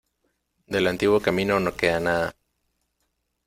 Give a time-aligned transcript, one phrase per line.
[0.65, 2.35] Del antiguo camino no queda nada.